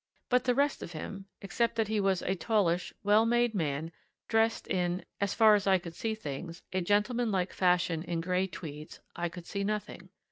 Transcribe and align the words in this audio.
But 0.29 0.37
of 0.41 0.43
the 0.45 0.55
rest 0.55 0.81
of 0.81 0.93
him, 0.93 1.25
except 1.43 1.75
that 1.75 1.87
he 1.87 1.99
was 1.99 2.23
a 2.23 2.33
tallish, 2.33 2.91
well 3.03 3.23
made 3.23 3.53
man, 3.53 3.91
dressed 4.27 4.65
in 4.67 5.05
as 5.19 5.35
far 5.35 5.53
as 5.53 5.67
I 5.67 5.77
could 5.77 5.93
see 5.93 6.15
things 6.15 6.63
a 6.73 6.81
gentlemanlike 6.81 7.53
fashion 7.53 8.01
in 8.01 8.19
grey 8.19 8.47
tweeds, 8.47 8.99
I 9.15 9.29
could 9.29 9.45
see 9.45 9.63
nothing. 9.63 10.09